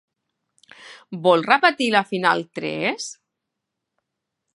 [1.27, 3.11] Vol repetir la final tres?